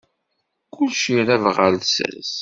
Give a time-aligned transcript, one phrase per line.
[0.73, 2.31] Kullec irab ɣar lsas.